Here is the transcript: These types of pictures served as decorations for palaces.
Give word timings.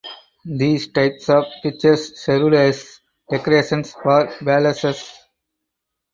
These 0.55 0.87
types 0.93 1.29
of 1.29 1.43
pictures 1.61 2.19
served 2.19 2.55
as 2.55 3.01
decorations 3.29 3.93
for 3.93 4.33
palaces. 4.43 5.13